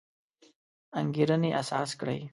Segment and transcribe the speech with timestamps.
[0.99, 2.19] انګېرنې اساس کړی.